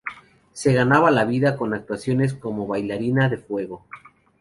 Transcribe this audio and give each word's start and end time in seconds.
Se 0.51 0.73
ganaba 0.73 1.11
la 1.11 1.25
vida 1.25 1.55
con 1.55 1.75
actuaciones 1.75 2.33
como 2.33 2.65
bailarina 2.65 3.29
de 3.29 3.37
fuego. 3.37 3.85